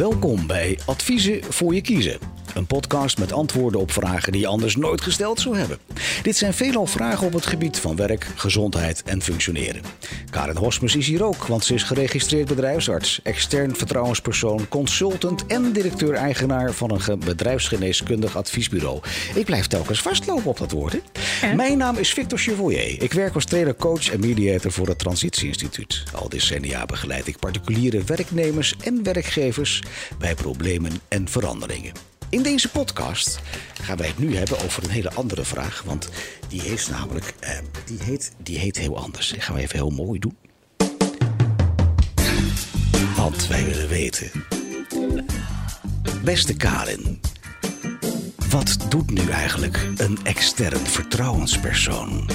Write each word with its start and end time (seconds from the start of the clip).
Welkom 0.00 0.46
bij 0.46 0.78
Adviezen 0.86 1.44
voor 1.44 1.74
je 1.74 1.80
kiezen. 1.80 2.29
Een 2.54 2.66
podcast 2.66 3.18
met 3.18 3.32
antwoorden 3.32 3.80
op 3.80 3.92
vragen 3.92 4.32
die 4.32 4.40
je 4.40 4.46
anders 4.46 4.76
nooit 4.76 5.00
gesteld 5.00 5.40
zou 5.40 5.56
hebben. 5.56 5.78
Dit 6.22 6.36
zijn 6.36 6.54
veelal 6.54 6.86
vragen 6.86 7.26
op 7.26 7.32
het 7.32 7.46
gebied 7.46 7.78
van 7.78 7.96
werk, 7.96 8.26
gezondheid 8.34 9.02
en 9.02 9.22
functioneren. 9.22 9.82
Karin 10.30 10.56
Hosmus 10.56 10.96
is 10.96 11.06
hier 11.06 11.24
ook, 11.24 11.46
want 11.46 11.64
ze 11.64 11.74
is 11.74 11.82
geregistreerd 11.82 12.48
bedrijfsarts, 12.48 13.20
extern 13.22 13.76
vertrouwenspersoon, 13.76 14.68
consultant 14.68 15.46
en 15.46 15.72
directeur-eigenaar 15.72 16.72
van 16.72 16.90
een 16.90 17.18
bedrijfsgeneeskundig 17.18 18.36
adviesbureau. 18.36 19.00
Ik 19.34 19.44
blijf 19.44 19.66
telkens 19.66 20.02
vastlopen 20.02 20.50
op 20.50 20.58
dat 20.58 20.70
woord. 20.70 20.92
Hè? 20.92 21.54
Mijn 21.54 21.78
naam 21.78 21.96
is 21.96 22.12
Victor 22.12 22.38
Chevalier. 22.38 23.02
Ik 23.02 23.12
werk 23.12 23.34
als 23.34 23.44
trainer, 23.44 23.76
coach 23.76 24.10
en 24.10 24.20
mediator 24.20 24.72
voor 24.72 24.88
het 24.88 24.98
Transitie 24.98 25.48
Instituut. 25.48 26.02
Al 26.14 26.28
decennia 26.28 26.86
begeleid 26.86 27.26
ik 27.26 27.38
particuliere 27.38 28.02
werknemers 28.04 28.74
en 28.84 29.02
werkgevers 29.02 29.82
bij 30.18 30.34
problemen 30.34 30.92
en 31.08 31.28
veranderingen. 31.28 32.09
In 32.30 32.42
deze 32.42 32.68
podcast 32.68 33.40
gaan 33.82 33.96
wij 33.96 34.06
het 34.06 34.18
nu 34.18 34.36
hebben 34.36 34.58
over 34.58 34.84
een 34.84 34.90
hele 34.90 35.10
andere 35.12 35.44
vraag. 35.44 35.82
Want 35.86 36.08
die 36.48 36.60
heeft 36.60 36.90
namelijk, 36.90 37.34
eh, 37.40 37.58
die, 37.86 37.98
heet, 38.02 38.32
die 38.42 38.58
heet 38.58 38.78
heel 38.78 38.98
anders. 38.98 39.28
Die 39.28 39.40
gaan 39.40 39.54
we 39.54 39.60
even 39.60 39.76
heel 39.76 39.90
mooi 39.90 40.18
doen. 40.18 40.36
Want 43.16 43.46
wij 43.46 43.64
willen 43.64 43.88
weten. 43.88 44.30
Beste 46.24 46.54
Karin, 46.54 47.20
wat 48.50 48.76
doet 48.88 49.10
nu 49.10 49.30
eigenlijk 49.30 49.88
een 49.96 50.18
extern 50.22 50.86
vertrouwenspersoon? 50.86 52.30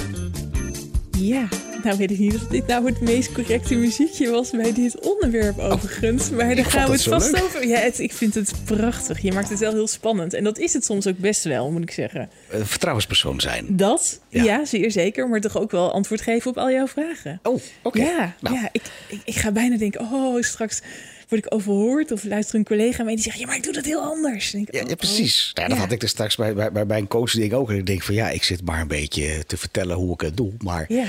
Ja, 1.10 1.48
nou 1.86 1.98
weet 1.98 2.10
ik 2.10 2.18
niet 2.18 2.34
of 2.34 2.46
dit 2.46 2.66
nou 2.66 2.86
het 2.86 3.00
meest 3.00 3.32
correcte 3.32 3.74
muziekje 3.74 4.30
was 4.30 4.50
bij 4.50 4.72
dit 4.72 5.00
onderwerp 5.00 5.58
overigens. 5.58 6.30
maar 6.30 6.54
daar 6.54 6.64
gaan 6.64 6.86
we 6.86 6.92
het 6.92 7.02
vast 7.02 7.32
leuk. 7.32 7.42
over. 7.42 7.66
Ja, 7.66 7.78
het, 7.78 7.98
ik 7.98 8.12
vind 8.12 8.34
het 8.34 8.52
prachtig. 8.64 9.22
Je 9.22 9.32
maakt 9.32 9.48
het 9.48 9.58
wel 9.58 9.72
heel 9.72 9.86
spannend. 9.86 10.34
En 10.34 10.44
dat 10.44 10.58
is 10.58 10.72
het 10.72 10.84
soms 10.84 11.06
ook 11.06 11.18
best 11.18 11.44
wel, 11.44 11.70
moet 11.70 11.82
ik 11.82 11.90
zeggen. 11.90 12.30
Een 12.50 12.66
vertrouwenspersoon 12.66 13.40
zijn. 13.40 13.66
Dat, 13.68 14.20
ja. 14.28 14.64
zeer 14.64 14.90
zeker. 14.90 15.28
Maar 15.28 15.40
toch 15.40 15.58
ook 15.58 15.70
wel 15.70 15.92
antwoord 15.92 16.20
geven 16.20 16.50
op 16.50 16.58
al 16.58 16.70
jouw 16.70 16.86
vragen. 16.86 17.40
Oh, 17.42 17.60
oké. 17.82 17.98
Ja, 17.98 18.34
nou. 18.40 18.54
ja 18.54 18.68
ik, 18.72 18.82
ik, 19.08 19.20
ik 19.24 19.34
ga 19.34 19.52
bijna 19.52 19.76
denken, 19.76 20.00
oh, 20.00 20.42
straks 20.42 20.82
word 21.28 21.44
ik 21.44 21.54
overhoord 21.54 22.12
of 22.12 22.24
luister 22.24 22.58
een 22.58 22.64
collega 22.64 23.02
mee 23.02 23.14
die 23.14 23.24
zegt: 23.24 23.38
Ja, 23.38 23.46
maar 23.46 23.56
ik 23.56 23.62
doe 23.62 23.72
dat 23.72 23.84
heel 23.84 24.00
anders. 24.00 24.54
Ik, 24.54 24.74
ja, 24.74 24.80
ja, 24.80 24.86
oh, 24.86 24.92
precies. 24.92 25.52
Oh, 25.54 25.62
ja, 25.62 25.68
dat 25.68 25.78
had 25.78 25.92
ik 25.92 26.02
er 26.02 26.08
straks 26.08 26.36
bij, 26.36 26.54
bij, 26.54 26.86
bij 26.86 26.98
een 26.98 27.08
coach 27.08 27.32
denk 27.32 27.52
ook. 27.52 27.70
En 27.70 27.76
ik 27.76 27.86
denk 27.86 28.02
van 28.02 28.14
ja, 28.14 28.30
ik 28.30 28.42
zit 28.42 28.64
maar 28.64 28.80
een 28.80 28.88
beetje 28.88 29.44
te 29.46 29.56
vertellen 29.56 29.96
hoe 29.96 30.12
ik 30.12 30.20
het 30.20 30.36
doe. 30.36 30.52
Maar 30.58 30.84
ja. 30.88 31.06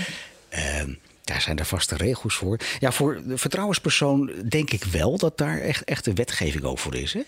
Daar 1.23 1.41
zijn 1.41 1.59
er 1.59 1.65
vaste 1.65 1.95
regels 1.95 2.35
voor. 2.35 2.59
Ja, 2.79 2.91
voor 2.91 3.21
de 3.27 3.37
vertrouwenspersoon 3.37 4.31
denk 4.49 4.71
ik 4.71 4.83
wel 4.83 5.17
dat 5.17 5.37
daar 5.37 5.61
echt, 5.61 5.83
echt 5.83 6.05
een 6.05 6.15
wetgeving 6.15 6.63
over 6.63 6.95
is. 6.95 7.13
Hè? 7.13 7.21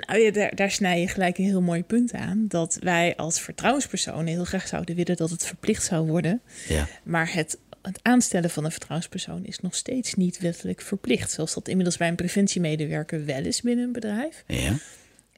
Nou 0.00 0.20
ja, 0.20 0.30
daar, 0.30 0.54
daar 0.54 0.70
snij 0.70 1.00
je 1.00 1.08
gelijk 1.08 1.38
een 1.38 1.44
heel 1.44 1.60
mooi 1.60 1.82
punt 1.82 2.12
aan. 2.12 2.44
Dat 2.48 2.78
wij 2.80 3.16
als 3.16 3.40
vertrouwenspersonen 3.40 4.26
heel 4.26 4.44
graag 4.44 4.66
zouden 4.66 4.94
willen 4.94 5.16
dat 5.16 5.30
het 5.30 5.46
verplicht 5.46 5.84
zou 5.84 6.06
worden. 6.06 6.40
Ja. 6.68 6.88
Maar 7.02 7.32
het, 7.32 7.58
het 7.82 7.98
aanstellen 8.02 8.50
van 8.50 8.64
een 8.64 8.70
vertrouwenspersoon 8.70 9.44
is 9.44 9.60
nog 9.60 9.74
steeds 9.74 10.14
niet 10.14 10.38
wettelijk 10.38 10.80
verplicht. 10.80 11.30
Zoals 11.30 11.54
dat 11.54 11.68
inmiddels 11.68 11.96
bij 11.96 12.08
een 12.08 12.14
preventiemedewerker 12.14 13.24
wel 13.24 13.44
is 13.44 13.60
binnen 13.60 13.84
een 13.84 13.92
bedrijf. 13.92 14.44
Ja. 14.46 14.78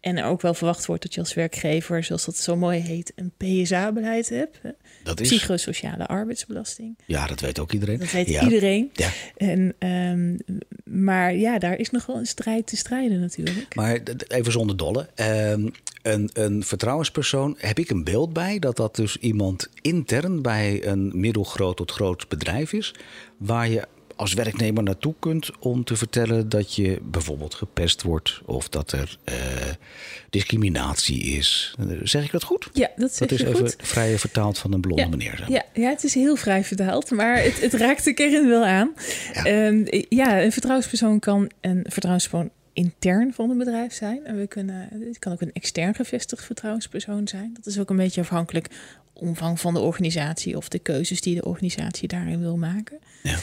En 0.00 0.16
er 0.16 0.24
ook 0.24 0.40
wel 0.40 0.54
verwacht 0.54 0.86
wordt 0.86 1.02
dat 1.02 1.14
je 1.14 1.20
als 1.20 1.34
werkgever, 1.34 2.04
zoals 2.04 2.24
dat 2.24 2.36
zo 2.36 2.56
mooi 2.56 2.80
heet, 2.80 3.12
een 3.14 3.32
PSA-beleid 3.36 4.28
hebt. 4.28 4.60
Dat 5.04 5.20
is... 5.20 5.28
Psychosociale 5.28 6.06
arbeidsbelasting. 6.06 6.98
Ja, 7.06 7.26
dat 7.26 7.40
weet 7.40 7.58
ook 7.58 7.72
iedereen. 7.72 7.98
Dat 7.98 8.10
weet 8.10 8.28
iedereen. 8.28 8.90
Ja. 8.92 9.08
En, 9.36 9.74
um, 9.88 10.38
maar 10.84 11.34
ja, 11.34 11.58
daar 11.58 11.78
is 11.78 11.90
nog 11.90 12.06
wel 12.06 12.16
een 12.16 12.26
strijd 12.26 12.66
te 12.66 12.76
strijden 12.76 13.20
natuurlijk. 13.20 13.74
Maar 13.74 14.00
even 14.28 14.52
zonder 14.52 14.76
dolle. 14.76 15.08
Um, 15.16 15.70
een, 16.02 16.30
een 16.32 16.64
vertrouwenspersoon, 16.64 17.56
heb 17.58 17.78
ik 17.78 17.90
een 17.90 18.04
beeld 18.04 18.32
bij 18.32 18.58
dat 18.58 18.76
dat 18.76 18.96
dus 18.96 19.16
iemand 19.16 19.68
intern 19.80 20.42
bij 20.42 20.86
een 20.86 21.10
middelgroot 21.14 21.76
tot 21.76 21.90
groot 21.90 22.28
bedrijf 22.28 22.72
is, 22.72 22.94
waar 23.36 23.68
je 23.68 23.86
als 24.20 24.34
werknemer 24.34 24.82
naartoe 24.82 25.14
kunt 25.18 25.50
om 25.58 25.84
te 25.84 25.96
vertellen 25.96 26.48
dat 26.48 26.74
je 26.74 26.98
bijvoorbeeld 27.02 27.54
gepest 27.54 28.02
wordt 28.02 28.40
of 28.44 28.68
dat 28.68 28.92
er 28.92 29.18
uh, 29.28 29.34
discriminatie 30.30 31.22
is. 31.22 31.74
Zeg 32.02 32.24
ik 32.24 32.30
dat 32.30 32.42
goed? 32.42 32.68
Ja, 32.72 32.90
dat 32.96 33.10
is 33.10 33.20
even 33.20 33.54
goed. 33.54 33.76
vrij 33.78 34.18
vertaald 34.18 34.58
van 34.58 34.72
een 34.72 34.80
blonde 34.80 35.08
meneer. 35.08 35.44
Ja, 35.48 35.62
ja, 35.74 35.88
het 35.88 36.04
is 36.04 36.14
heel 36.14 36.36
vrij 36.36 36.64
vertaald, 36.64 37.10
maar 37.10 37.42
het, 37.42 37.60
het 37.60 37.74
raakt 37.74 38.04
de 38.04 38.12
kern 38.12 38.48
wel 38.48 38.64
aan. 38.64 38.92
Ja. 39.32 39.66
Um, 39.66 39.86
ja, 40.08 40.42
een 40.42 40.52
vertrouwenspersoon 40.52 41.18
kan 41.18 41.50
een 41.60 41.84
vertrouwenspersoon 41.88 42.50
intern 42.72 43.34
van 43.34 43.50
een 43.50 43.58
bedrijf 43.58 43.92
zijn. 43.92 44.24
En 44.24 44.38
we 44.38 44.46
kunnen, 44.46 44.88
het 44.90 45.18
kan 45.18 45.32
ook 45.32 45.40
een 45.40 45.52
extern 45.52 45.94
gevestigd 45.94 46.44
vertrouwenspersoon 46.44 47.28
zijn. 47.28 47.50
Dat 47.54 47.66
is 47.66 47.78
ook 47.78 47.90
een 47.90 47.96
beetje 47.96 48.20
afhankelijk 48.20 48.66
omvang 49.12 49.60
van 49.60 49.74
de 49.74 49.80
organisatie 49.80 50.56
of 50.56 50.68
de 50.68 50.78
keuzes 50.78 51.20
die 51.20 51.34
de 51.34 51.44
organisatie 51.44 52.08
daarin 52.08 52.40
wil 52.40 52.56
maken. 52.56 52.98
Ja. 53.22 53.38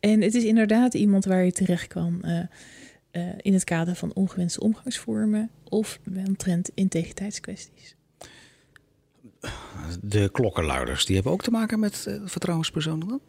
En 0.00 0.20
het 0.20 0.34
is 0.34 0.44
inderdaad 0.44 0.94
iemand 0.94 1.24
waar 1.24 1.44
je 1.44 1.52
terecht 1.52 1.86
kan 1.86 2.22
uh, 2.24 2.40
uh, 3.12 3.32
in 3.36 3.52
het 3.52 3.64
kader 3.64 3.94
van 3.94 4.12
ongewenste 4.14 4.60
omgangsvormen 4.60 5.50
of 5.68 5.98
omtrent 6.26 6.70
integriteitskwesties. 6.74 7.96
De 10.02 10.28
klokkenluiders, 10.32 11.06
die 11.06 11.14
hebben 11.14 11.32
ook 11.32 11.42
te 11.42 11.50
maken 11.50 11.80
met 11.80 12.04
uh, 12.08 12.20
vertrouwenspersonen 12.24 13.08
dan? 13.08 13.20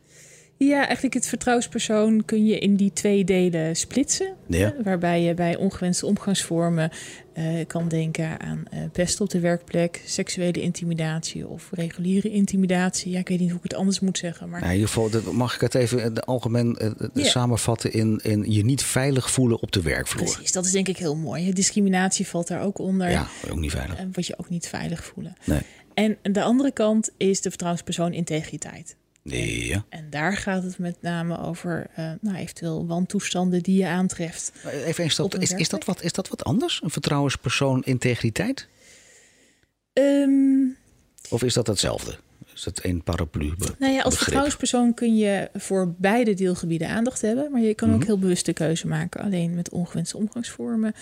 Ja, 0.67 0.85
eigenlijk 0.85 1.13
het 1.13 1.25
vertrouwenspersoon 1.25 2.25
kun 2.25 2.45
je 2.45 2.59
in 2.59 2.75
die 2.75 2.93
twee 2.93 3.23
delen 3.23 3.75
splitsen. 3.75 4.35
Ja. 4.47 4.73
waarbij 4.83 5.21
je 5.21 5.33
bij 5.33 5.55
ongewenste 5.55 6.05
omgangsvormen 6.05 6.91
uh, 7.37 7.65
kan 7.67 7.87
denken 7.87 8.39
aan 8.39 8.63
uh, 8.73 8.79
pest 8.91 9.21
op 9.21 9.29
de 9.29 9.39
werkplek, 9.39 10.01
seksuele 10.05 10.61
intimidatie 10.61 11.47
of 11.47 11.69
reguliere 11.71 12.29
intimidatie. 12.29 13.11
Ja, 13.11 13.19
ik 13.19 13.27
weet 13.27 13.39
niet 13.39 13.49
hoe 13.49 13.57
ik 13.57 13.63
het 13.63 13.73
anders 13.73 13.99
moet 13.99 14.17
zeggen. 14.17 14.49
Maar... 14.49 14.59
Nou, 14.59 14.71
in 14.73 14.79
ieder 14.79 14.93
geval, 14.93 15.33
mag 15.33 15.55
ik 15.55 15.61
het 15.61 15.75
even 15.75 16.23
algemeen 16.25 16.77
uh, 16.81 17.25
samenvatten 17.25 17.93
in, 17.93 18.19
in 18.23 18.51
je 18.51 18.65
niet 18.65 18.83
veilig 18.83 19.31
voelen 19.31 19.61
op 19.61 19.71
de 19.71 19.81
werkvloer? 19.81 20.23
Precies, 20.23 20.51
dat 20.51 20.65
is 20.65 20.71
denk 20.71 20.87
ik 20.87 20.97
heel 20.97 21.15
mooi. 21.15 21.53
Discriminatie 21.53 22.27
valt 22.27 22.47
daar 22.47 22.61
ook 22.61 22.79
onder. 22.79 23.09
Ja, 23.09 23.27
ook 23.49 23.59
niet 23.59 23.71
veilig. 23.71 23.97
En 23.97 24.09
wat 24.13 24.27
je 24.27 24.37
ook 24.37 24.49
niet 24.49 24.67
veilig 24.67 25.03
voelen. 25.03 25.35
Nee. 25.45 25.61
En 25.93 26.17
de 26.21 26.43
andere 26.43 26.71
kant 26.71 27.09
is 27.17 27.41
de 27.41 27.49
vertrouwenspersoon 27.49 28.13
integriteit. 28.13 28.95
Ja. 29.23 29.85
En 29.89 30.09
daar 30.09 30.37
gaat 30.37 30.63
het 30.63 30.77
met 30.77 31.01
name 31.01 31.39
over 31.39 31.87
uh, 31.99 32.11
nou, 32.21 32.37
eventueel 32.37 32.87
wantoestanden 32.87 33.63
die 33.63 33.77
je 33.77 33.87
aantreft. 33.87 34.51
Even 34.65 35.03
een 35.03 35.11
stap, 35.11 35.35
is, 35.35 35.51
is, 35.51 35.69
dat 35.69 35.85
wat, 35.85 36.01
is 36.01 36.13
dat 36.13 36.29
wat 36.29 36.43
anders? 36.43 36.81
Een 36.83 36.89
vertrouwenspersoon 36.89 37.83
integriteit? 37.83 38.67
Um, 39.93 40.77
of 41.29 41.43
is 41.43 41.53
dat 41.53 41.67
hetzelfde? 41.67 42.17
Is 42.53 42.63
dat 42.63 42.83
een 42.83 43.03
paraplu? 43.03 43.53
Nou 43.79 43.93
ja, 43.93 44.01
als 44.01 44.17
vertrouwenspersoon 44.17 44.93
kun 44.93 45.17
je 45.17 45.49
voor 45.53 45.93
beide 45.97 46.33
deelgebieden 46.33 46.89
aandacht 46.89 47.21
hebben. 47.21 47.51
Maar 47.51 47.61
je 47.61 47.73
kan 47.73 47.89
ook 47.89 47.97
mhm. 47.97 48.05
heel 48.05 48.19
bewust 48.19 48.45
de 48.45 48.53
keuze 48.53 48.87
maken. 48.87 49.21
Alleen 49.21 49.55
met 49.55 49.69
ongewenste 49.69 50.17
omgangsvormen 50.17 50.93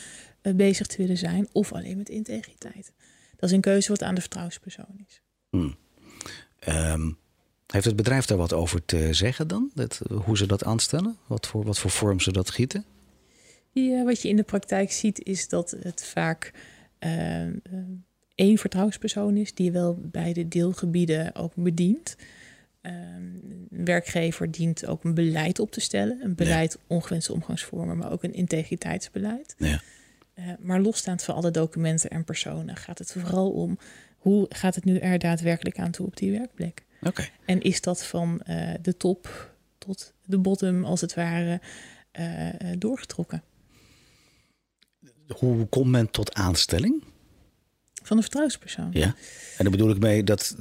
uh, 0.42 0.54
bezig 0.54 0.88
te 0.88 0.98
willen 0.98 1.18
zijn. 1.18 1.48
Of 1.52 1.74
alleen 1.74 1.98
met 1.98 2.10
integriteit. 2.10 2.92
Dat 3.36 3.50
is 3.50 3.56
een 3.56 3.62
keuze 3.62 3.90
wat 3.90 4.04
aan 4.04 4.16
de 4.16 4.22
vertrouwenspersoon 4.22 5.06
is. 5.08 5.22
Mm. 5.50 5.76
Um, 6.68 7.18
heeft 7.68 7.86
het 7.86 7.96
bedrijf 7.96 8.26
daar 8.26 8.38
wat 8.38 8.54
over 8.54 8.86
te 8.86 9.14
zeggen 9.14 9.48
dan? 9.48 9.72
Dat, 9.74 10.02
hoe 10.26 10.38
ze 10.38 10.46
dat 10.46 10.64
aanstellen? 10.64 11.18
Wat 11.28 11.48
voor, 11.48 11.64
wat 11.64 11.80
voor 11.80 11.92
vorm 11.92 12.20
ze 12.20 12.32
dat 12.32 12.50
gieten? 12.50 12.86
Ja, 13.72 14.04
wat 14.04 14.22
je 14.22 14.30
in 14.30 14.36
de 14.36 14.44
praktijk 14.44 14.92
ziet 14.92 15.24
is 15.24 15.50
dat 15.50 15.76
het 15.80 16.06
vaak 16.06 16.52
uh, 17.00 17.42
één 18.36 18.58
vertrouwenspersoon 18.58 19.38
is 19.38 19.54
die 19.54 19.72
wel 19.72 20.00
beide 20.02 20.48
deelgebieden 20.48 21.36
ook 21.36 21.52
bedient. 21.56 22.16
Uh, 22.82 22.92
een 22.92 23.86
werkgever 23.86 24.52
dient 24.52 24.86
ook 24.86 25.04
een 25.04 25.14
beleid 25.14 25.60
op 25.60 25.72
te 25.72 25.80
stellen. 25.80 26.20
Een 26.24 26.36
beleid 26.36 26.78
ja. 26.80 26.96
ongewenste 26.96 27.34
omgangsvormen, 27.34 27.98
maar 27.98 28.12
ook 28.12 28.24
een 28.24 28.34
integriteitsbeleid. 28.34 29.56
Ja. 29.58 29.82
Uh, 30.36 30.46
maar 30.60 30.82
losstaand 30.82 31.24
van 31.24 31.36
alle 31.36 31.52
documenten 31.52 32.10
en 32.10 32.24
personen 32.24 32.76
gaat 32.76 33.00
het 33.00 33.12
vooral 33.12 33.52
om 33.52 33.78
hoe 34.18 34.46
gaat 34.50 34.76
het 34.76 34.86
nu 34.86 34.98
er 34.98 35.20
daadwerkelijk 35.20 35.80
aan 35.80 35.92
toe 35.92 36.06
op 36.06 36.18
die 36.18 36.32
werkplek. 36.32 36.86
Okay. 37.08 37.32
En 37.46 37.62
is 37.62 37.82
dat 37.82 38.06
van 38.06 38.42
uh, 38.50 38.74
de 38.82 38.98
top 38.98 39.52
tot 39.78 40.14
de 40.26 40.38
bottom, 40.38 40.84
als 40.84 41.02
het 41.02 41.14
ware, 41.14 41.62
uh, 42.20 42.50
doorgetrokken. 42.78 43.44
Hoe 45.28 45.66
komt 45.66 45.90
men 45.90 46.12
tot 46.12 46.34
aanstelling? 46.34 47.04
Van 48.04 48.18
een 48.18 48.24
vertrouwenspersoon. 48.24 48.90
Ja, 48.92 49.16
en 49.58 49.64
dan 49.64 49.72
bedoel 49.72 49.90
ik 49.90 50.00
mee 50.00 50.24
dat, 50.24 50.56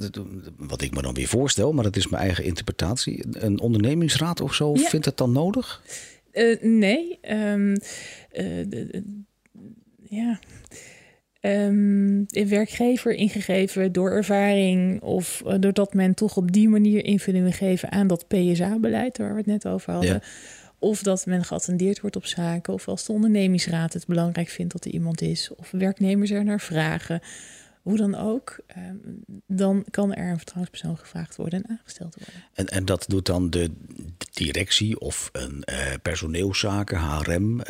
wat 0.57 0.81
ik 0.81 0.95
me 0.95 1.01
dan 1.01 1.13
weer 1.13 1.27
voorstel, 1.27 1.73
maar 1.73 1.83
dat 1.83 1.95
is 1.95 2.07
mijn 2.07 2.23
eigen 2.23 2.43
interpretatie. 2.43 3.25
Een 3.31 3.59
ondernemingsraad 3.59 4.41
of 4.41 4.53
zo, 4.53 4.73
ja. 4.75 4.89
vindt 4.89 5.05
het 5.05 5.17
dan 5.17 5.31
nodig? 5.31 5.81
Uh, 6.33 6.61
nee. 6.61 7.19
Um, 7.29 7.77
ja 10.09 10.39
um, 11.41 12.25
een 12.27 12.47
werkgever 12.47 13.13
ingegeven 13.13 13.91
door 13.91 14.11
ervaring 14.11 15.01
of 15.01 15.43
doordat 15.59 15.93
men 15.93 16.13
toch 16.13 16.37
op 16.37 16.51
die 16.51 16.69
manier 16.69 17.05
invulling 17.05 17.43
wil 17.43 17.53
geven 17.53 17.91
aan 17.91 18.07
dat 18.07 18.27
PSA-beleid 18.27 19.17
waar 19.17 19.31
we 19.31 19.37
het 19.37 19.45
net 19.45 19.67
over 19.67 19.93
hadden. 19.93 20.21
Of 20.79 21.03
dat 21.03 21.25
men 21.25 21.43
geattendeerd 21.43 22.01
wordt 22.01 22.15
op 22.15 22.25
zaken. 22.25 22.73
Of 22.73 22.87
als 22.87 23.05
de 23.05 23.11
ondernemingsraad 23.11 23.93
het 23.93 24.05
belangrijk 24.05 24.49
vindt 24.49 24.73
dat 24.73 24.85
er 24.85 24.91
iemand 24.91 25.21
is. 25.21 25.51
Of 25.55 25.71
werknemers 25.71 26.31
er 26.31 26.43
naar 26.43 26.61
vragen. 26.61 27.21
Hoe 27.81 27.97
dan 27.97 28.15
ook, 28.15 28.59
ehm, 28.67 28.95
dan 29.47 29.85
kan 29.89 30.13
er 30.13 30.29
een 30.29 30.37
vertrouwenspersoon 30.37 30.97
gevraagd 30.97 31.35
worden 31.35 31.63
en 31.63 31.69
aangesteld 31.69 32.15
worden. 32.15 32.43
En, 32.53 32.67
en 32.67 32.85
dat 32.85 33.05
doet 33.07 33.25
dan 33.25 33.49
de 33.49 33.71
directie 34.31 34.99
of 34.99 35.29
een 35.31 35.63
uh, 35.65 35.93
personeelszaken, 36.01 36.99
HRM? 36.99 37.59
Uh... 37.59 37.65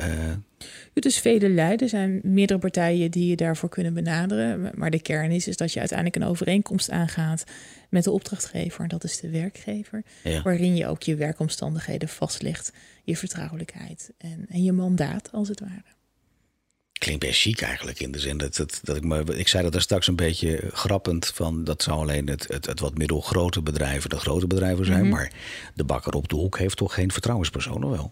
Het 0.93 1.05
is 1.05 1.19
vele 1.19 1.49
leiden. 1.49 1.79
Er 1.79 1.89
zijn 1.89 2.19
meerdere 2.23 2.59
partijen 2.59 3.11
die 3.11 3.29
je 3.29 3.35
daarvoor 3.35 3.69
kunnen 3.69 3.93
benaderen. 3.93 4.71
Maar 4.75 4.91
de 4.91 5.01
kern 5.01 5.31
is, 5.31 5.47
is 5.47 5.57
dat 5.57 5.73
je 5.73 5.79
uiteindelijk 5.79 6.23
een 6.23 6.29
overeenkomst 6.29 6.89
aangaat 6.91 7.43
met 7.89 8.03
de 8.03 8.11
opdrachtgever. 8.11 8.87
Dat 8.87 9.03
is 9.03 9.19
de 9.19 9.29
werkgever. 9.29 10.03
Waarin 10.43 10.75
je 10.75 10.87
ook 10.87 11.03
je 11.03 11.15
werkomstandigheden 11.15 12.09
vastlegt, 12.09 12.71
je 13.03 13.17
vertrouwelijkheid 13.17 14.11
en, 14.17 14.45
en 14.49 14.63
je 14.63 14.71
mandaat 14.71 15.31
als 15.31 15.47
het 15.47 15.59
ware. 15.59 15.96
Klinkt 17.07 17.25
best 17.25 17.41
chic 17.41 17.61
eigenlijk 17.61 17.99
in 17.99 18.11
de 18.11 18.19
zin 18.19 18.37
dat, 18.37 18.55
dat, 18.55 18.79
dat 18.83 18.95
ik 18.95 19.03
me. 19.03 19.23
Ik 19.23 19.47
zei 19.47 19.63
dat 19.63 19.75
er 19.75 19.81
straks 19.81 20.07
een 20.07 20.15
beetje 20.15 20.69
grappend 20.73 21.31
van. 21.33 21.63
Dat 21.63 21.83
zou 21.83 21.99
alleen 21.99 22.27
het, 22.27 22.47
het, 22.47 22.65
het 22.65 22.79
wat 22.79 22.97
middelgrote 22.97 23.61
bedrijven 23.61 24.09
de 24.09 24.19
grote 24.19 24.47
bedrijven 24.47 24.85
zijn. 24.85 25.01
Mhm. 25.01 25.09
Maar 25.09 25.31
de 25.73 25.83
bakker 25.83 26.13
op 26.13 26.27
de 26.27 26.35
hoek 26.35 26.57
heeft 26.57 26.77
toch 26.77 26.93
geen 26.93 27.11
vertrouwenspersoon, 27.11 27.89
wel? 27.89 28.11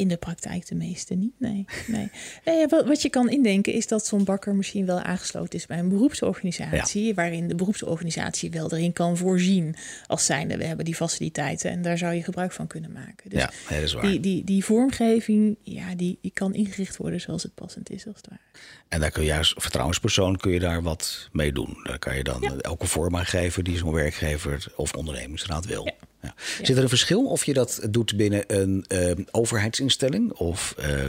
In 0.00 0.08
de 0.08 0.16
praktijk 0.16 0.66
de 0.66 0.74
meeste 0.74 1.14
niet, 1.14 1.34
nee. 1.38 1.64
nee. 1.86 2.10
nee 2.44 2.66
wat, 2.66 2.86
wat, 2.86 3.02
je 3.02 3.08
kan 3.08 3.30
indenken 3.30 3.72
is 3.72 3.86
dat 3.86 4.06
zo'n 4.06 4.24
bakker 4.24 4.54
misschien 4.54 4.86
wel 4.86 5.00
aangesloten 5.00 5.58
is 5.58 5.66
bij 5.66 5.78
een 5.78 5.88
beroepsorganisatie. 5.88 7.14
Waarin 7.14 7.48
de 7.48 7.54
beroepsorganisatie 7.54 8.50
wel 8.50 8.72
erin 8.72 8.92
kan 8.92 9.16
voorzien 9.16 9.76
als 10.06 10.24
zijnde 10.24 10.56
we 10.56 10.64
hebben 10.64 10.84
die 10.84 10.94
faciliteiten 10.94 11.70
en 11.70 11.82
daar 11.82 11.98
zou 11.98 12.14
je 12.14 12.22
gebruik 12.22 12.52
van 12.52 12.66
kunnen 12.66 12.92
maken. 12.92 13.30
Dus 13.30 13.40
ja, 13.40 13.50
dat 13.68 13.82
is 13.82 13.92
waar. 13.92 14.02
Die, 14.02 14.20
die, 14.20 14.44
die 14.44 14.64
vormgeving, 14.64 15.56
ja, 15.62 15.94
die, 15.94 16.18
die 16.20 16.30
kan 16.34 16.54
ingericht 16.54 16.96
worden 16.96 17.20
zoals 17.20 17.42
het 17.42 17.54
passend 17.54 17.90
is 17.90 18.06
als 18.06 18.16
het 18.16 18.26
ware. 18.28 18.40
En 18.88 19.00
daar 19.00 19.10
kun 19.10 19.22
je 19.22 19.28
juist, 19.28 19.54
vertrouwenspersoon, 19.56 20.36
kun 20.36 20.52
je 20.52 20.60
daar 20.60 20.82
wat 20.82 21.28
mee 21.32 21.52
doen. 21.52 21.80
Daar 21.82 21.98
kan 21.98 22.16
je 22.16 22.24
dan 22.24 22.60
elke 22.60 22.86
vorm 22.86 23.16
aan 23.16 23.26
geven 23.26 23.64
die 23.64 23.76
zo'n 23.76 23.92
werkgever 23.92 24.72
of 24.76 24.92
ondernemingsraad 24.92 25.66
wil. 25.66 25.84
Ja. 25.84 26.08
Ja. 26.22 26.34
Zit 26.62 26.76
er 26.76 26.82
een 26.82 26.88
verschil 26.88 27.26
of 27.26 27.44
je 27.44 27.52
dat 27.52 27.86
doet 27.90 28.16
binnen 28.16 28.44
een 28.46 28.84
uh, 28.88 29.12
overheidsinstelling 29.30 30.32
of 30.32 30.74
uh, 30.78 31.04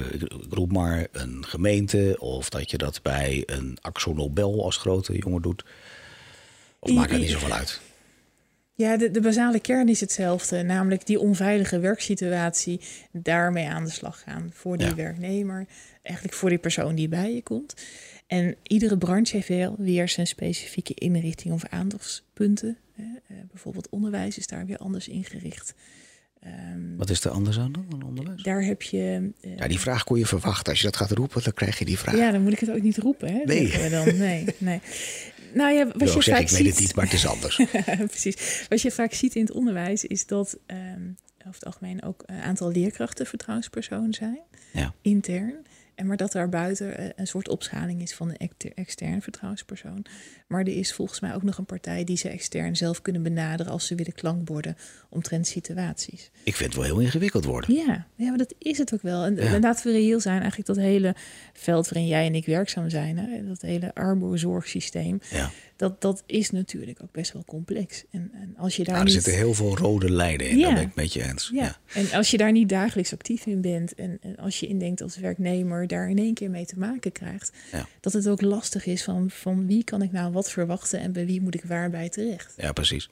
roep 0.49 0.71
maar 0.71 1.07
een 1.11 1.45
gemeente 1.47 2.15
of 2.19 2.49
dat 2.49 2.71
je 2.71 2.77
dat 2.77 3.01
bij 3.01 3.43
een 3.45 3.77
Axo 3.81 4.13
Nobel 4.13 4.63
als 4.63 4.77
grote 4.77 5.17
jongen 5.17 5.41
doet? 5.41 5.65
Of 6.79 6.91
maakt 6.91 7.09
dat 7.09 7.19
niet 7.19 7.29
zoveel 7.29 7.51
uit? 7.51 7.81
Ja, 8.73 8.97
de, 8.97 9.11
de 9.11 9.21
basale 9.21 9.59
kern 9.59 9.89
is 9.89 9.99
hetzelfde, 9.99 10.63
namelijk 10.63 11.05
die 11.05 11.19
onveilige 11.19 11.79
werksituatie, 11.79 12.81
daarmee 13.11 13.67
aan 13.67 13.83
de 13.83 13.91
slag 13.91 14.21
gaan 14.25 14.51
voor 14.53 14.77
die 14.77 14.93
werknemer, 14.93 15.65
eigenlijk 16.01 16.37
voor 16.37 16.49
die 16.49 16.57
persoon 16.57 16.95
die 16.95 17.07
bij 17.07 17.33
je 17.33 17.43
komt. 17.43 17.73
En 18.31 18.55
iedere 18.63 18.97
branche 18.97 19.35
heeft 19.35 19.47
wel 19.47 19.75
weer 19.77 20.09
zijn 20.09 20.27
specifieke 20.27 20.93
inrichting 20.93 21.53
of 21.53 21.65
aandachtspunten. 21.65 22.77
Uh, 22.99 23.05
bijvoorbeeld 23.51 23.89
onderwijs 23.89 24.37
is 24.37 24.47
daar 24.47 24.65
weer 24.65 24.77
anders 24.77 25.07
ingericht. 25.07 25.73
Um, 26.45 26.97
Wat 26.97 27.09
is 27.09 27.23
er 27.23 27.31
anders 27.31 27.59
aan 27.59 27.71
dan 27.71 28.03
onderwijs? 28.03 28.43
Daar 28.43 28.63
heb 28.63 28.81
je. 28.81 29.31
Uh, 29.41 29.57
ja, 29.57 29.67
die 29.67 29.79
vraag 29.79 30.03
kon 30.03 30.17
je 30.17 30.25
verwachten. 30.25 30.71
Als 30.71 30.81
je 30.81 30.85
dat 30.85 30.95
gaat 30.95 31.11
roepen, 31.11 31.43
dan 31.43 31.53
krijg 31.53 31.79
je 31.79 31.85
die 31.85 31.97
vraag. 31.97 32.15
Ja, 32.15 32.31
dan 32.31 32.41
moet 32.41 32.51
ik 32.51 32.59
het 32.59 32.69
ook 32.69 32.81
niet 32.81 32.97
roepen. 32.97 33.33
Hè? 33.33 33.43
Nee. 33.43 33.89
Dan. 33.89 34.17
nee, 34.17 34.45
nee. 34.57 34.79
Nou 35.53 35.73
ja, 35.73 35.85
wat 35.85 36.13
je 36.13 36.21
zeg, 36.21 36.35
vaak 36.35 36.43
ik 36.43 36.49
weet 36.49 36.65
het 36.65 36.79
niet, 36.79 36.95
maar 36.95 37.05
het 37.05 37.13
is 37.13 37.27
anders. 37.27 37.55
Precies. 38.13 38.65
Wat 38.69 38.81
je 38.81 38.91
vaak 38.91 39.13
ziet 39.13 39.35
in 39.35 39.41
het 39.41 39.51
onderwijs 39.51 40.05
is 40.05 40.25
dat 40.25 40.57
um, 40.67 41.15
over 41.37 41.53
het 41.53 41.65
algemeen 41.65 42.03
ook 42.03 42.23
een 42.25 42.41
aantal 42.41 42.71
leerkrachten 42.71 43.25
vertrouwenspersoon 43.25 44.13
zijn. 44.13 44.39
Ja. 44.73 44.93
Intern. 45.01 45.55
En 46.01 46.07
maar 46.07 46.17
dat 46.17 46.31
daar 46.31 46.49
buiten 46.49 46.97
eh, 46.97 47.05
een 47.15 47.27
soort 47.27 47.49
opschaling 47.49 48.01
is 48.01 48.13
van 48.13 48.29
een 48.29 48.49
externe 48.75 49.21
vertrouwenspersoon. 49.21 50.05
Maar 50.47 50.61
er 50.61 50.77
is 50.77 50.93
volgens 50.93 51.19
mij 51.19 51.35
ook 51.35 51.43
nog 51.43 51.57
een 51.57 51.65
partij 51.65 52.03
die 52.03 52.17
ze 52.17 52.29
extern 52.29 52.75
zelf 52.75 53.01
kunnen 53.01 53.23
benaderen 53.23 53.71
als 53.71 53.87
ze 53.87 53.95
willen 53.95 54.13
klankborden 54.13 54.77
omtrent 55.09 55.47
situaties. 55.47 56.31
Ik 56.43 56.55
vind 56.55 56.73
het 56.73 56.81
wel 56.81 56.91
heel 56.91 56.99
ingewikkeld 56.99 57.45
worden. 57.45 57.75
Ja, 57.75 58.07
ja 58.15 58.29
maar 58.29 58.37
dat 58.37 58.53
is 58.57 58.77
het 58.77 58.93
ook 58.93 59.01
wel. 59.01 59.23
En, 59.23 59.35
ja. 59.35 59.59
laten 59.59 59.85
we 59.85 59.91
reëel 59.91 60.19
zijn, 60.19 60.39
eigenlijk 60.39 60.67
dat 60.67 60.77
hele 60.77 61.15
veld 61.53 61.89
waarin 61.89 62.07
jij 62.07 62.25
en 62.25 62.35
ik 62.35 62.45
werkzaam 62.45 62.89
zijn, 62.89 63.17
hè, 63.17 63.47
dat 63.47 63.61
hele 63.61 63.93
armoezorgsysteem. 63.93 65.19
Ja 65.29 65.51
dat, 65.81 66.01
dat 66.01 66.23
is 66.25 66.49
natuurlijk 66.49 66.99
ook 67.03 67.11
best 67.11 67.33
wel 67.33 67.43
complex. 67.45 68.03
En, 68.11 68.31
en 68.33 68.53
als 68.57 68.75
je 68.75 68.83
daar 68.83 68.93
nou, 68.93 69.05
er 69.05 69.11
zitten 69.11 69.33
heel 69.33 69.53
veel 69.53 69.77
rode 69.77 70.11
lijnen 70.11 70.49
in, 70.49 70.57
ja. 70.57 70.65
daar 70.65 70.73
ben 70.73 70.83
ik 70.83 70.95
met 70.95 71.13
je 71.13 71.23
eens. 71.23 71.49
Ja. 71.53 71.63
ja. 71.63 71.77
en 71.93 72.11
als 72.11 72.31
je 72.31 72.37
daar 72.37 72.51
niet 72.51 72.69
dagelijks 72.69 73.13
actief 73.13 73.45
in 73.45 73.61
bent... 73.61 73.95
En, 73.95 74.17
en, 74.21 74.37
als 74.37 74.59
je 74.59 74.67
indenkt 74.67 75.01
als 75.01 75.17
werknemer 75.17 75.87
daar 75.91 76.09
in 76.09 76.17
één 76.17 76.33
keer 76.33 76.49
mee 76.49 76.65
te 76.65 76.79
maken 76.79 77.11
krijgt... 77.11 77.51
Ja. 77.71 77.87
dat 77.99 78.13
het 78.13 78.27
ook 78.27 78.41
lastig 78.41 78.85
is 78.85 79.03
van, 79.03 79.29
van 79.29 79.67
wie 79.67 79.83
kan 79.83 80.01
ik 80.01 80.11
nou 80.11 80.31
wat 80.31 80.51
verwachten... 80.51 80.99
en 80.99 81.11
bij 81.11 81.25
wie 81.25 81.41
moet 81.41 81.55
ik 81.55 81.63
waarbij 81.63 82.09
terecht. 82.09 82.53
Ja, 82.57 82.71
precies. 82.71 83.09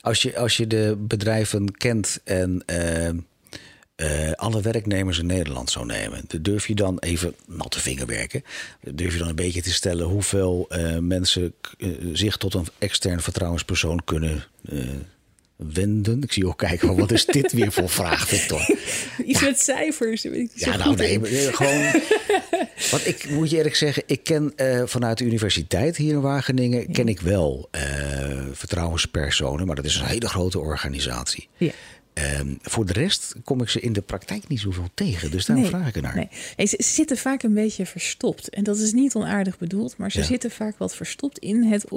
Als 0.00 0.22
je, 0.22 0.36
als 0.36 0.56
je 0.56 0.66
de 0.66 0.96
bedrijven 0.98 1.76
kent 1.76 2.20
en... 2.24 2.62
Uh, 2.66 3.08
uh, 3.96 4.32
alle 4.32 4.60
werknemers 4.60 5.18
in 5.18 5.26
Nederland 5.26 5.70
zou 5.70 5.86
nemen, 5.86 6.24
durf 6.40 6.66
je 6.66 6.74
dan 6.74 6.98
even 6.98 7.34
natte 7.46 7.80
vinger 7.80 8.06
werken? 8.06 8.42
Durf 8.80 9.12
je 9.12 9.18
dan 9.18 9.28
een 9.28 9.34
beetje 9.34 9.62
te 9.62 9.72
stellen 9.72 10.06
hoeveel 10.06 10.66
uh, 10.70 10.98
mensen 10.98 11.54
zich 12.12 12.36
tot 12.36 12.54
een 12.54 12.66
extern 12.78 13.20
vertrouwenspersoon 13.20 14.04
kunnen 14.04 14.44
wenden? 15.58 16.22
Ik 16.22 16.32
zie 16.32 16.46
ook 16.46 16.58
kijken, 16.58 16.96
wat 16.96 17.10
is 17.10 17.26
dit 17.26 17.52
weer 17.52 17.72
voor 17.72 17.88
vraag, 17.88 18.28
Victor? 18.28 18.60
Iets 19.26 19.40
ja. 19.40 19.46
met 19.46 19.60
cijfers. 19.60 20.22
Ja, 20.54 20.76
nou 20.76 20.96
nee, 20.96 21.20
gewoon. 21.52 21.82
Want 22.90 23.06
ik 23.06 23.30
moet 23.30 23.50
je 23.50 23.56
eerlijk 23.56 23.76
zeggen, 23.76 24.02
ik 24.06 24.24
ken 24.24 24.52
vanuit 24.84 25.18
de 25.18 25.24
universiteit 25.24 25.96
hier 25.96 26.12
in 26.12 26.20
Wageningen, 26.20 26.80
ja. 26.80 26.86
ken 26.92 27.08
ik 27.08 27.20
wel 27.20 27.68
vertrouwenspersonen, 28.52 29.66
maar 29.66 29.76
dat 29.76 29.84
is 29.84 29.96
een 29.96 30.06
hele 30.06 30.28
grote 30.28 30.58
organisatie. 30.58 31.48
Ja. 31.56 31.72
Um, 32.40 32.58
voor 32.62 32.86
de 32.86 32.92
rest 32.92 33.34
kom 33.44 33.62
ik 33.62 33.68
ze 33.68 33.80
in 33.80 33.92
de 33.92 34.00
praktijk 34.00 34.48
niet 34.48 34.60
zoveel 34.60 34.88
tegen. 34.94 35.30
Dus 35.30 35.46
daar 35.46 35.56
nee, 35.56 35.66
vraag 35.66 35.88
ik 35.88 35.96
er 35.96 36.02
naar. 36.02 36.14
Nee. 36.14 36.28
Hey, 36.56 36.66
ze 36.66 36.76
zitten 36.78 37.16
vaak 37.16 37.42
een 37.42 37.54
beetje 37.54 37.86
verstopt. 37.86 38.48
En 38.48 38.64
dat 38.64 38.78
is 38.78 38.92
niet 38.92 39.14
onaardig 39.14 39.58
bedoeld, 39.58 39.96
maar 39.96 40.10
ze 40.10 40.18
ja. 40.18 40.24
zitten 40.24 40.50
vaak 40.50 40.78
wat 40.78 40.94
verstopt 40.94 41.38
in 41.38 41.62
het 41.62 41.90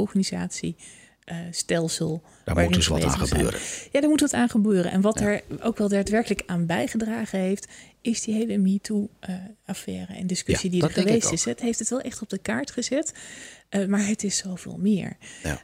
organisatiestelsel. 1.28 2.24
Daar 2.46 2.64
moet 2.64 2.74
dus 2.74 2.88
wat 2.88 3.04
aan 3.04 3.28
gebeuren. 3.28 3.60
Ja, 3.92 4.00
daar 4.00 4.10
moet 4.10 4.22
wat 4.22 4.34
aan 4.34 4.50
gebeuren. 4.50 4.92
En 4.92 5.02
wat 5.02 5.20
ja. 5.20 5.26
er 5.26 5.44
ook 5.60 5.78
wel 5.78 5.90
daadwerkelijk 5.90 6.44
aan 6.46 6.66
bijgedragen 6.66 7.40
heeft, 7.40 7.68
is 8.02 8.22
die 8.22 8.34
hele 8.34 8.58
MeToo-affaire 8.58 10.14
en 10.14 10.28
discussie 10.28 10.70
die 10.70 10.84
er 10.84 10.90
geweest 10.90 11.32
is. 11.32 11.46
Het 11.46 11.60
heeft 11.60 11.80
het 11.80 11.90
wel 11.90 12.02
echt 12.02 12.22
op 12.22 12.30
de 12.30 12.38
kaart 12.38 12.72
gezet. 12.72 13.14
Uh, 13.70 13.86
maar 13.86 14.08
het 14.08 14.24
is 14.24 14.38
zoveel 14.38 14.78
meer. 14.78 15.18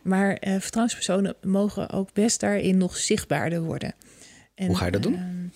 Maar 0.03 0.29
uh, 0.47 0.55
vertrouwenspersonen 0.59 1.35
mogen 1.41 1.89
ook 1.89 2.13
best 2.13 2.39
daarin 2.39 2.77
nog 2.77 2.97
zichtbaarder 2.97 3.61
worden. 3.61 3.93
En, 4.55 4.67
hoe 4.67 4.75
ga 4.75 4.85
je 4.85 4.91
dat 4.91 5.03
doen? 5.03 5.51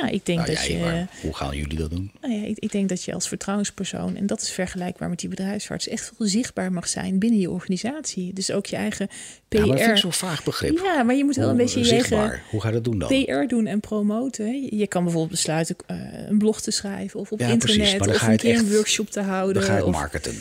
Nou, 0.00 0.12
ik 0.12 0.26
denk 0.26 0.38
nou, 0.38 0.50
dat 0.50 0.64
je. 0.64 1.06
hoe 1.22 1.34
gaan 1.34 1.56
jullie 1.56 1.78
dat 1.78 1.90
doen? 1.90 2.10
Nou 2.20 2.34
ja, 2.34 2.46
ik, 2.46 2.58
ik, 2.58 2.72
denk 2.72 2.88
dat 2.88 3.04
je 3.04 3.14
als 3.14 3.28
vertrouwenspersoon, 3.28 4.16
en 4.16 4.26
dat 4.26 4.42
is 4.42 4.50
vergelijkbaar 4.50 5.08
met 5.08 5.18
die 5.18 5.28
bedrijfsarts, 5.28 5.88
echt 5.88 6.12
veel 6.16 6.26
zichtbaar 6.26 6.72
mag 6.72 6.88
zijn 6.88 7.18
binnen 7.18 7.40
je 7.40 7.50
organisatie. 7.50 8.32
Dus 8.32 8.50
ook 8.50 8.66
je 8.66 8.76
eigen 8.76 9.08
PR. 9.48 9.56
Ja, 9.56 9.66
maar 9.66 9.68
dat 9.68 9.84
vind 9.84 9.96
ik 9.96 10.02
zo'n 10.02 10.12
vaag 10.12 10.44
begrip. 10.44 10.80
Ja, 10.84 11.02
maar 11.02 11.14
je 11.14 11.24
moet 11.24 11.36
wel 11.36 11.48
een 11.48 11.56
beetje 11.56 11.84
zichtbaar. 11.84 12.20
Eigen 12.20 12.40
hoe 12.50 12.60
ga 12.60 12.68
je 12.68 12.74
dat 12.74 12.84
doen 12.84 12.98
dan? 12.98 13.08
PR 13.08 13.46
doen 13.46 13.66
en 13.66 13.80
promoten. 13.80 14.76
Je 14.76 14.86
kan 14.86 15.02
bijvoorbeeld 15.02 15.32
besluiten 15.32 15.76
uh, 15.90 15.96
een 16.28 16.38
blog 16.38 16.60
te 16.60 16.70
schrijven 16.70 17.20
of 17.20 17.32
op 17.32 17.40
ja, 17.40 17.48
internet 17.48 17.76
precies, 17.76 18.20
of 18.20 18.28
een 18.28 18.36
keer 18.36 18.54
echt, 18.54 18.62
een 18.62 18.72
workshop 18.72 19.10
te 19.10 19.20
houden. 19.20 19.54
Dan 19.54 19.62
ga 19.62 19.76
je 19.76 19.84
of, 19.84 19.92
marketen. 19.92 20.34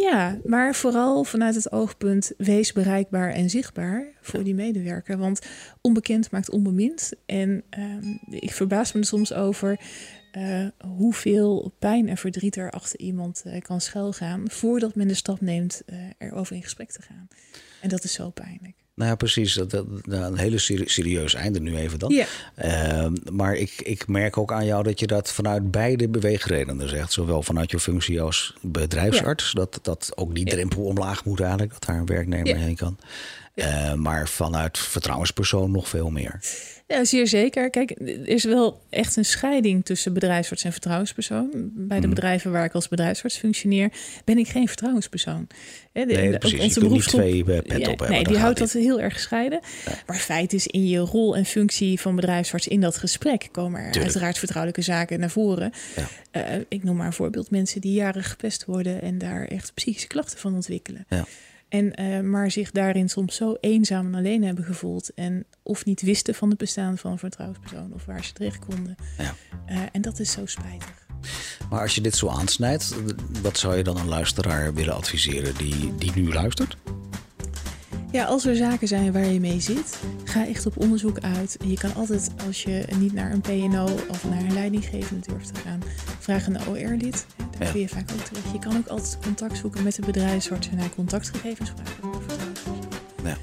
Ja, 0.00 0.38
maar 0.44 0.74
vooral 0.74 1.24
vanuit 1.24 1.54
het 1.54 1.72
oogpunt 1.72 2.32
wees 2.36 2.72
bereikbaar 2.72 3.30
en 3.30 3.50
zichtbaar 3.50 4.12
voor 4.20 4.44
die 4.44 4.54
medewerker. 4.54 5.18
Want 5.18 5.40
onbekend 5.80 6.30
maakt 6.30 6.50
onbemind. 6.50 7.12
En 7.26 7.64
um, 7.78 8.20
ik 8.30 8.52
verbaas 8.52 8.92
me 8.92 9.00
er 9.00 9.06
soms 9.06 9.32
over 9.32 9.80
uh, 10.32 10.66
hoeveel 10.96 11.72
pijn 11.78 12.08
en 12.08 12.16
verdriet 12.16 12.56
er 12.56 12.70
achter 12.70 12.98
iemand 12.98 13.42
uh, 13.46 13.60
kan 13.60 13.80
schuilgaan 13.80 14.50
voordat 14.50 14.94
men 14.94 15.08
de 15.08 15.14
stap 15.14 15.40
neemt 15.40 15.82
uh, 15.86 15.98
erover 16.18 16.56
in 16.56 16.62
gesprek 16.62 16.90
te 16.90 17.02
gaan. 17.02 17.28
En 17.80 17.88
dat 17.88 18.04
is 18.04 18.12
zo 18.12 18.30
pijnlijk. 18.30 18.85
Nou 18.96 19.10
ja, 19.10 19.16
precies. 19.16 19.54
Dat, 19.54 19.70
dat, 19.70 19.86
een 20.04 20.36
hele 20.36 20.58
serieus 20.84 21.34
einde 21.34 21.60
nu 21.60 21.76
even 21.76 21.98
dan. 21.98 22.12
Ja. 22.12 22.26
Uh, 22.64 23.06
maar 23.32 23.54
ik, 23.54 23.80
ik 23.82 24.08
merk 24.08 24.38
ook 24.38 24.52
aan 24.52 24.66
jou 24.66 24.82
dat 24.82 25.00
je 25.00 25.06
dat 25.06 25.32
vanuit 25.32 25.70
beide 25.70 26.08
beweegredenen 26.08 26.88
zegt. 26.88 27.12
Zowel 27.12 27.42
vanuit 27.42 27.70
je 27.70 27.80
functie 27.80 28.20
als 28.20 28.54
bedrijfsarts. 28.62 29.44
Ja. 29.52 29.58
Dat, 29.60 29.78
dat 29.82 30.12
ook 30.14 30.34
die 30.34 30.44
drempel 30.44 30.82
omlaag 30.82 31.24
moet 31.24 31.40
eigenlijk. 31.40 31.72
Dat 31.72 31.84
daar 31.84 31.98
een 31.98 32.06
werknemer 32.06 32.56
heen 32.56 32.76
kan. 32.76 32.98
Uh, 33.56 33.94
maar 33.94 34.28
vanuit 34.28 34.78
vertrouwenspersoon 34.78 35.70
nog 35.70 35.88
veel 35.88 36.10
meer. 36.10 36.40
Ja, 36.86 37.04
zeer 37.04 37.26
zeker. 37.26 37.70
Kijk, 37.70 37.90
er 37.90 38.28
is 38.28 38.44
wel 38.44 38.82
echt 38.90 39.16
een 39.16 39.24
scheiding 39.24 39.84
tussen 39.84 40.12
bedrijfsarts 40.12 40.64
en 40.64 40.72
vertrouwenspersoon. 40.72 41.50
Bij 41.74 42.00
de 42.00 42.06
mm. 42.06 42.14
bedrijven 42.14 42.52
waar 42.52 42.64
ik 42.64 42.72
als 42.72 42.88
bedrijfsarts 42.88 43.36
functioneer, 43.36 43.90
ben 44.24 44.38
ik 44.38 44.48
geen 44.48 44.68
vertrouwenspersoon. 44.68 45.46
De, 45.92 46.04
nee, 46.04 46.38
precies. 46.38 46.60
Onze 46.60 46.80
niet 46.80 47.08
twee 47.08 47.44
pet 47.44 47.64
ja, 47.66 47.76
op 47.76 47.84
hebben. 47.84 48.10
Nee, 48.10 48.24
die 48.24 48.38
houdt 48.38 48.58
dat 48.58 48.72
heel 48.72 49.00
erg 49.00 49.14
gescheiden. 49.14 49.60
Maar 50.06 50.16
feit 50.16 50.52
is, 50.52 50.66
in 50.66 50.86
je 50.86 50.98
rol 50.98 51.36
en 51.36 51.44
functie 51.44 52.00
van 52.00 52.16
bedrijfsarts 52.16 52.68
in 52.68 52.80
dat 52.80 52.96
gesprek 52.96 53.48
komen 53.52 53.80
er 53.80 54.02
uiteraard 54.02 54.38
vertrouwelijke 54.38 54.82
zaken 54.82 55.20
naar 55.20 55.30
voren. 55.30 55.72
Ja. 55.96 56.08
Eh, 56.30 56.60
ik 56.68 56.84
noem 56.84 56.96
maar 56.96 57.06
een 57.06 57.12
voorbeeld: 57.12 57.50
mensen 57.50 57.80
die 57.80 57.92
jaren 57.92 58.24
gepest 58.24 58.64
worden 58.64 59.02
en 59.02 59.18
daar 59.18 59.44
echt 59.44 59.74
psychische 59.74 60.06
klachten 60.06 60.38
van 60.38 60.54
ontwikkelen. 60.54 61.06
Ja. 61.08 61.26
En, 61.68 62.00
uh, 62.00 62.20
maar 62.20 62.50
zich 62.50 62.70
daarin 62.70 63.08
soms 63.08 63.36
zo 63.36 63.56
eenzaam 63.60 64.06
en 64.06 64.14
alleen 64.14 64.44
hebben 64.44 64.64
gevoeld. 64.64 65.14
En 65.14 65.44
of 65.62 65.84
niet 65.84 66.02
wisten 66.02 66.34
van 66.34 66.48
het 66.48 66.58
bestaan 66.58 66.98
van 66.98 67.12
een 67.12 67.18
vertrouwenspersoon 67.18 67.92
of 67.94 68.04
waar 68.04 68.24
ze 68.24 68.32
terecht 68.32 68.58
konden. 68.58 68.96
Ja. 69.18 69.34
Uh, 69.68 69.82
en 69.92 70.02
dat 70.02 70.18
is 70.18 70.32
zo 70.32 70.46
spijtig. 70.46 71.06
Maar 71.70 71.80
als 71.80 71.94
je 71.94 72.00
dit 72.00 72.16
zo 72.16 72.28
aansnijdt, 72.28 72.94
wat 73.42 73.58
zou 73.58 73.76
je 73.76 73.82
dan 73.82 73.96
een 73.96 74.08
luisteraar 74.08 74.74
willen 74.74 74.94
adviseren 74.94 75.56
die, 75.56 75.94
die 75.96 76.12
nu 76.14 76.32
luistert? 76.32 76.76
Ja, 78.12 78.24
als 78.24 78.46
er 78.46 78.56
zaken 78.56 78.88
zijn 78.88 79.12
waar 79.12 79.26
je 79.26 79.40
mee 79.40 79.60
zit, 79.60 79.98
ga 80.24 80.46
echt 80.46 80.66
op 80.66 80.76
onderzoek 80.76 81.20
uit. 81.20 81.56
Je 81.64 81.78
kan 81.78 81.94
altijd, 81.94 82.30
als 82.46 82.62
je 82.62 82.84
niet 82.98 83.12
naar 83.12 83.32
een 83.32 83.40
PNO 83.40 83.84
of 84.08 84.24
naar 84.28 84.40
een 84.40 84.52
leidinggevende 84.52 85.26
durft 85.26 85.54
te 85.54 85.60
gaan, 85.60 85.82
vragen 86.18 86.52
naar 86.52 86.68
OR-lid. 86.68 87.26
Kun 87.58 87.80
je 87.80 87.88
vaak 87.88 88.10
ook 88.12 88.20
terecht. 88.20 88.52
Je 88.52 88.58
kan 88.58 88.76
ook 88.76 88.86
altijd 88.86 89.18
contact 89.22 89.56
zoeken 89.58 89.82
met 89.82 89.94
de 89.94 90.02
bedrijfsarts 90.06 90.68
en 90.68 90.76
naar 90.76 90.90
contactgegevens 90.90 91.70
vragen. 91.70 92.10
Ja. 93.24 93.36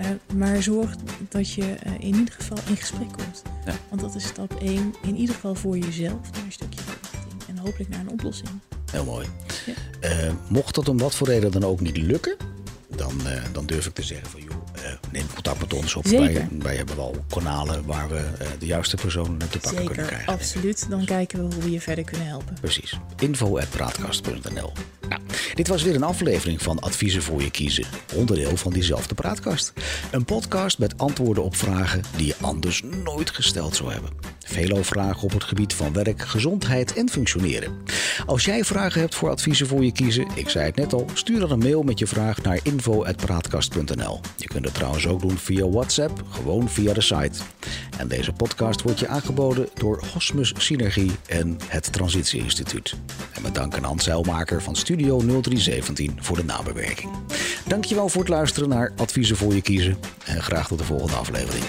Uh, 0.00 0.36
maar 0.38 0.62
zorg 0.62 0.94
dat 1.28 1.52
je 1.52 1.62
uh, 1.62 1.92
in 1.92 2.14
ieder 2.14 2.34
geval 2.34 2.58
in 2.68 2.76
gesprek 2.76 3.12
komt. 3.12 3.42
Ja. 3.64 3.74
Want 3.88 4.00
dat 4.00 4.14
is 4.14 4.24
stap 4.24 4.54
1, 4.60 4.94
in 5.02 5.16
ieder 5.16 5.34
geval 5.34 5.54
voor 5.54 5.78
jezelf, 5.78 6.30
naar 6.32 6.44
een 6.44 6.52
stukje 6.52 6.80
verlichting. 6.80 7.42
En 7.48 7.58
hopelijk 7.58 7.90
naar 7.90 8.00
een 8.00 8.10
oplossing. 8.10 8.48
Heel 8.90 9.04
mooi. 9.04 9.26
Ja. 9.66 9.74
Uh, 10.26 10.32
mocht 10.48 10.74
dat 10.74 10.88
om 10.88 10.98
wat 10.98 11.14
voor 11.14 11.26
reden 11.26 11.50
dan 11.50 11.64
ook 11.64 11.80
niet 11.80 11.96
lukken, 11.96 12.36
dan, 12.96 13.12
dan 13.52 13.66
durf 13.66 13.86
ik 13.86 13.94
te 13.94 14.02
zeggen 14.02 14.30
van 14.30 14.40
joh, 14.40 14.51
neem 15.12 15.26
contact 15.34 15.60
met 15.60 15.72
ons 15.72 15.94
op. 15.94 16.06
Wij, 16.06 16.48
wij, 16.58 16.76
hebben 16.76 16.96
wel 16.96 17.24
kanalen 17.28 17.86
waar 17.86 18.08
we 18.08 18.16
uh, 18.16 18.48
de 18.58 18.66
juiste 18.66 18.96
personen 18.96 19.38
te 19.38 19.46
pakken 19.46 19.70
Zeker, 19.70 19.86
kunnen 19.86 20.06
krijgen. 20.06 20.32
absoluut. 20.32 20.86
Dan 20.90 21.04
kijken 21.04 21.48
we 21.48 21.54
hoe 21.54 21.64
we 21.64 21.70
je 21.70 21.80
verder 21.80 22.04
kunnen 22.04 22.26
helpen. 22.26 22.56
Precies. 22.60 22.98
Info.praatkast.nl 23.18 24.72
nou, 25.08 25.20
Dit 25.54 25.68
was 25.68 25.82
weer 25.82 25.94
een 25.94 26.02
aflevering 26.02 26.62
van 26.62 26.80
Adviezen 26.80 27.22
voor 27.22 27.42
je 27.42 27.50
kiezen. 27.50 27.84
Onderdeel 28.14 28.56
van 28.56 28.72
diezelfde 28.72 29.14
praatkast. 29.14 29.72
Een 30.10 30.24
podcast 30.24 30.78
met 30.78 30.98
antwoorden 30.98 31.44
op 31.44 31.56
vragen 31.56 32.02
die 32.16 32.26
je 32.26 32.34
anders 32.40 32.82
nooit 33.04 33.30
gesteld 33.30 33.76
zou 33.76 33.92
hebben. 33.92 34.31
Vele 34.52 34.84
vragen 34.84 35.22
op 35.22 35.32
het 35.32 35.44
gebied 35.44 35.74
van 35.74 35.92
werk, 35.92 36.22
gezondheid 36.22 36.94
en 36.94 37.08
functioneren. 37.08 37.72
Als 38.26 38.44
jij 38.44 38.64
vragen 38.64 39.00
hebt 39.00 39.14
voor 39.14 39.30
adviezen 39.30 39.66
voor 39.66 39.84
je 39.84 39.92
kiezen, 39.92 40.26
ik 40.34 40.48
zei 40.48 40.64
het 40.64 40.76
net 40.76 40.92
al, 40.92 41.06
stuur 41.14 41.40
dan 41.40 41.50
een 41.50 41.58
mail 41.58 41.82
met 41.82 41.98
je 41.98 42.06
vraag 42.06 42.42
naar 42.42 42.60
info.praatkast.nl. 42.62 44.20
Je 44.36 44.46
kunt 44.46 44.64
het 44.64 44.74
trouwens 44.74 45.06
ook 45.06 45.20
doen 45.20 45.38
via 45.38 45.68
WhatsApp, 45.68 46.22
gewoon 46.30 46.68
via 46.68 46.92
de 46.92 47.00
site. 47.00 47.38
En 47.98 48.08
deze 48.08 48.32
podcast 48.32 48.82
wordt 48.82 48.98
je 48.98 49.08
aangeboden 49.08 49.68
door 49.74 50.02
Hosmus 50.12 50.52
Synergie 50.56 51.12
en 51.26 51.56
het 51.66 51.92
Transitie 51.92 52.42
Instituut. 52.42 52.94
En 53.32 53.42
met 53.42 53.54
dank 53.54 53.74
aan 53.74 53.84
Hans 53.84 54.04
Zeilmaker 54.04 54.62
van 54.62 54.76
Studio 54.76 55.18
0317 55.18 56.18
voor 56.20 56.36
de 56.36 56.44
nabewerking. 56.44 57.10
Dankjewel 57.66 58.08
voor 58.08 58.20
het 58.20 58.30
luisteren 58.30 58.68
naar 58.68 58.92
Adviezen 58.96 59.36
voor 59.36 59.54
je 59.54 59.62
kiezen 59.62 59.96
en 60.24 60.42
graag 60.42 60.68
tot 60.68 60.78
de 60.78 60.84
volgende 60.84 61.16
aflevering. 61.16 61.64